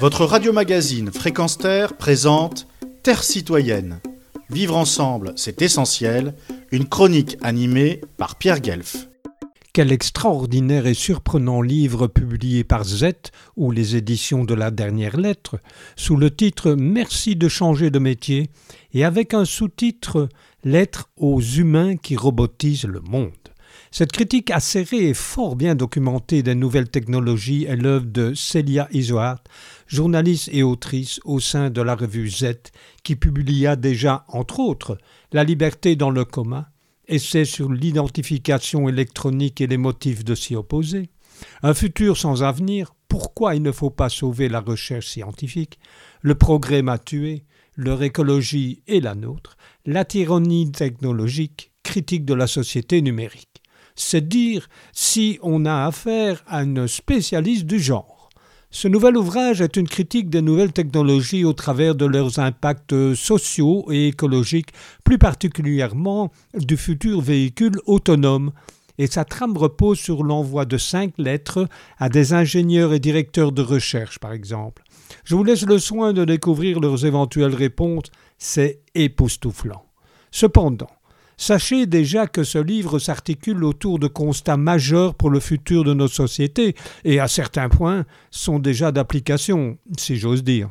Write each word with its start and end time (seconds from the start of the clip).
Votre 0.00 0.24
radio-magazine 0.24 1.12
Fréquence 1.12 1.56
Terre 1.56 1.96
présente 1.96 2.66
Terre 3.02 3.22
citoyenne. 3.22 4.00
Vivre 4.50 4.76
ensemble, 4.76 5.32
c'est 5.36 5.62
essentiel. 5.62 6.34
Une 6.72 6.88
chronique 6.88 7.36
animée 7.42 8.00
par 8.16 8.36
Pierre 8.36 8.60
Guelf. 8.60 9.08
Quel 9.72 9.92
extraordinaire 9.92 10.86
et 10.86 10.94
surprenant 10.94 11.62
livre 11.62 12.06
publié 12.06 12.64
par 12.64 12.84
Z 12.84 13.06
ou 13.56 13.70
les 13.70 13.96
éditions 13.96 14.44
de 14.44 14.54
la 14.54 14.70
dernière 14.70 15.16
lettre, 15.16 15.58
sous 15.96 16.16
le 16.16 16.30
titre 16.30 16.74
Merci 16.78 17.36
de 17.36 17.48
changer 17.48 17.90
de 17.90 17.98
métier 17.98 18.50
et 18.92 19.04
avec 19.04 19.32
un 19.32 19.44
sous-titre 19.44 20.28
Lettre 20.64 21.10
aux 21.16 21.40
humains 21.40 21.96
qui 21.96 22.16
robotisent 22.16 22.86
le 22.86 23.00
monde. 23.00 23.32
Cette 23.90 24.12
critique 24.12 24.50
acérée 24.50 25.08
et 25.08 25.14
fort 25.14 25.54
bien 25.54 25.74
documentée 25.74 26.42
des 26.42 26.54
nouvelles 26.54 26.90
technologies 26.90 27.64
est 27.64 27.76
l'œuvre 27.76 28.06
de 28.06 28.34
Celia 28.34 28.88
Isoart, 28.90 29.38
journaliste 29.86 30.50
et 30.52 30.62
autrice 30.62 31.20
au 31.24 31.38
sein 31.38 31.70
de 31.70 31.80
la 31.80 31.94
revue 31.94 32.28
Z, 32.28 32.54
qui 33.02 33.14
publia 33.16 33.76
déjà, 33.76 34.24
entre 34.28 34.60
autres, 34.60 34.98
La 35.32 35.44
liberté 35.44 35.96
dans 35.96 36.10
le 36.10 36.24
coma, 36.24 36.70
essai 37.06 37.44
sur 37.44 37.70
l'identification 37.70 38.88
électronique 38.88 39.60
et 39.60 39.66
les 39.66 39.76
motifs 39.76 40.24
de 40.24 40.34
s'y 40.34 40.56
opposer, 40.56 41.10
Un 41.62 41.74
futur 41.74 42.16
sans 42.16 42.42
avenir, 42.42 42.94
pourquoi 43.08 43.54
il 43.54 43.62
ne 43.62 43.72
faut 43.72 43.90
pas 43.90 44.08
sauver 44.08 44.48
la 44.48 44.60
recherche 44.60 45.06
scientifique, 45.06 45.78
Le 46.20 46.34
progrès 46.34 46.82
m'a 46.82 46.98
tué, 46.98 47.44
leur 47.76 48.02
écologie 48.02 48.82
et 48.86 49.00
la 49.00 49.14
nôtre, 49.14 49.56
la 49.86 50.04
tyrannie 50.04 50.72
technologique, 50.72 51.72
critique 51.82 52.24
de 52.24 52.34
la 52.34 52.46
société 52.46 53.02
numérique 53.02 53.53
c'est 53.94 54.28
dire 54.28 54.68
si 54.92 55.38
on 55.42 55.64
a 55.64 55.86
affaire 55.86 56.42
à 56.46 56.62
une 56.62 56.88
spécialiste 56.88 57.66
du 57.66 57.78
genre. 57.78 58.30
Ce 58.70 58.88
nouvel 58.88 59.16
ouvrage 59.16 59.60
est 59.60 59.76
une 59.76 59.86
critique 59.86 60.28
des 60.28 60.42
nouvelles 60.42 60.72
technologies 60.72 61.44
au 61.44 61.52
travers 61.52 61.94
de 61.94 62.06
leurs 62.06 62.40
impacts 62.40 63.14
sociaux 63.14 63.86
et 63.92 64.08
écologiques, 64.08 64.72
plus 65.04 65.16
particulièrement 65.16 66.32
du 66.54 66.76
futur 66.76 67.20
véhicule 67.20 67.80
autonome, 67.86 68.50
et 68.98 69.06
sa 69.06 69.24
trame 69.24 69.56
repose 69.56 69.98
sur 69.98 70.24
l'envoi 70.24 70.64
de 70.64 70.76
cinq 70.76 71.14
lettres 71.18 71.68
à 71.98 72.08
des 72.08 72.32
ingénieurs 72.32 72.92
et 72.92 72.98
directeurs 72.98 73.52
de 73.52 73.62
recherche, 73.62 74.18
par 74.18 74.32
exemple. 74.32 74.82
Je 75.24 75.36
vous 75.36 75.44
laisse 75.44 75.66
le 75.66 75.78
soin 75.78 76.12
de 76.12 76.24
découvrir 76.24 76.80
leurs 76.80 77.06
éventuelles 77.06 77.54
réponses, 77.54 78.06
c'est 78.38 78.80
époustouflant. 78.96 79.84
Cependant, 80.32 80.90
Sachez 81.36 81.86
déjà 81.86 82.26
que 82.26 82.44
ce 82.44 82.58
livre 82.58 82.98
s'articule 82.98 83.64
autour 83.64 83.98
de 83.98 84.06
constats 84.06 84.56
majeurs 84.56 85.14
pour 85.14 85.30
le 85.30 85.40
futur 85.40 85.84
de 85.84 85.94
nos 85.94 86.08
sociétés 86.08 86.74
et 87.04 87.18
à 87.18 87.28
certains 87.28 87.68
points 87.68 88.04
sont 88.30 88.58
déjà 88.58 88.92
d'application, 88.92 89.78
si 89.98 90.16
j'ose 90.16 90.44
dire. 90.44 90.70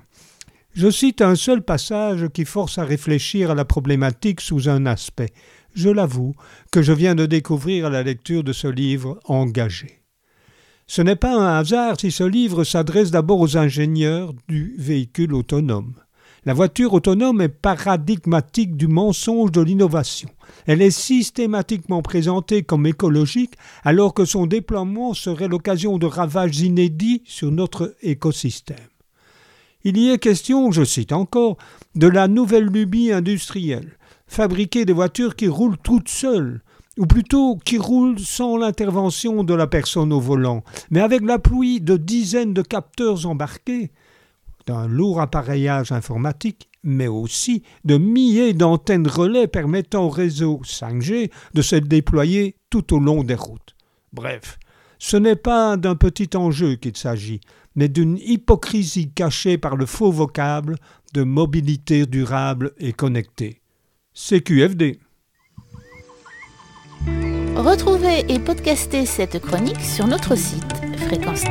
Je 0.73 0.89
cite 0.89 1.21
un 1.21 1.35
seul 1.35 1.61
passage 1.61 2.29
qui 2.33 2.45
force 2.45 2.79
à 2.79 2.83
réfléchir 2.83 3.51
à 3.51 3.55
la 3.55 3.65
problématique 3.65 4.41
sous 4.41 4.69
un 4.69 4.85
aspect. 4.87 5.31
Je 5.75 5.89
l'avoue 5.89 6.33
que 6.71 6.81
je 6.81 6.93
viens 6.93 7.13
de 7.13 7.25
découvrir 7.25 7.85
à 7.85 7.89
la 7.89 8.01
lecture 8.01 8.43
de 8.43 8.53
ce 8.53 8.67
livre 8.67 9.19
engagé. 9.25 10.01
Ce 10.87 11.01
n'est 11.01 11.15
pas 11.15 11.35
un 11.35 11.59
hasard 11.59 11.99
si 11.99 12.11
ce 12.11 12.23
livre 12.23 12.63
s'adresse 12.63 13.11
d'abord 13.11 13.39
aux 13.39 13.57
ingénieurs 13.57 14.33
du 14.47 14.75
véhicule 14.77 15.33
autonome. 15.33 15.93
La 16.45 16.53
voiture 16.53 16.93
autonome 16.93 17.39
est 17.39 17.47
paradigmatique 17.47 18.75
du 18.75 18.87
mensonge 18.87 19.51
de 19.53 19.61
l'innovation. 19.61 20.27
Elle 20.65 20.81
est 20.81 20.91
systématiquement 20.91 22.01
présentée 22.01 22.63
comme 22.63 22.85
écologique 22.85 23.53
alors 23.85 24.13
que 24.13 24.25
son 24.25 24.45
déploiement 24.45 25.13
serait 25.13 25.47
l'occasion 25.47 25.97
de 25.97 26.05
ravages 26.05 26.59
inédits 26.59 27.21
sur 27.25 27.49
notre 27.49 27.95
écosystème. 28.01 28.75
Il 29.85 29.97
y 29.97 30.09
est 30.09 30.17
question, 30.17 30.69
je 30.71 30.83
cite 30.83 31.13
encore, 31.13 31.57
de 31.95 32.07
la 32.07 32.27
nouvelle 32.27 32.65
lubie 32.65 33.13
industrielle, 33.13 33.97
fabriquer 34.27 34.83
des 34.83 34.93
voitures 34.93 35.37
qui 35.37 35.47
roulent 35.47 35.77
toutes 35.81 36.09
seules, 36.09 36.61
ou 36.97 37.05
plutôt 37.05 37.57
qui 37.63 37.77
roulent 37.77 38.19
sans 38.19 38.57
l'intervention 38.57 39.45
de 39.45 39.53
la 39.53 39.67
personne 39.67 40.11
au 40.11 40.19
volant, 40.19 40.63
mais 40.89 40.99
avec 40.99 41.21
l'appui 41.21 41.79
de 41.79 41.95
dizaines 41.95 42.53
de 42.53 42.61
capteurs 42.61 43.25
embarqués, 43.25 43.91
d'un 44.65 44.87
lourd 44.87 45.21
appareillage 45.21 45.91
informatique, 45.91 46.69
mais 46.83 47.07
aussi 47.07 47.63
de 47.85 47.97
milliers 47.97 48.53
d'antennes 48.53 49.07
relais 49.07 49.47
permettant 49.47 50.05
au 50.05 50.09
réseau 50.09 50.61
5G 50.63 51.31
de 51.53 51.61
se 51.61 51.75
déployer 51.75 52.55
tout 52.69 52.93
au 52.93 52.99
long 52.99 53.23
des 53.23 53.35
routes. 53.35 53.75
Bref, 54.11 54.59
ce 54.99 55.17
n'est 55.17 55.35
pas 55.35 55.77
d'un 55.77 55.95
petit 55.95 56.29
enjeu 56.35 56.75
qu'il 56.75 56.97
s'agit, 56.97 57.41
mais 57.75 57.89
d'une 57.89 58.17
hypocrisie 58.17 59.11
cachée 59.11 59.57
par 59.57 59.75
le 59.75 59.85
faux 59.85 60.11
vocable 60.11 60.77
de 61.13 61.23
mobilité 61.23 62.05
durable 62.05 62.73
et 62.77 62.93
connectée. 62.93 63.61
CQFD. 64.13 64.99
Retrouvez 67.55 68.25
et 68.29 68.39
podcastez 68.39 69.05
cette 69.05 69.39
chronique 69.39 69.81
sur 69.81 70.07
notre 70.07 70.35
site 70.35 70.73
fréquence 70.97 71.43